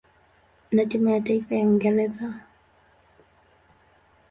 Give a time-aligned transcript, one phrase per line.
[0.71, 2.33] na timu ya taifa ya Uingereza.